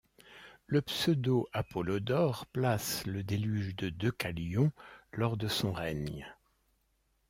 Le 0.65 0.81
pseudo-Apollodore 0.81 2.47
place 2.47 3.05
le 3.05 3.23
déluge 3.23 3.75
de 3.75 3.89
Deucalion 3.89 4.71
lors 5.13 5.37
de 5.37 5.47
son 5.47 5.71
règne. 5.71 6.25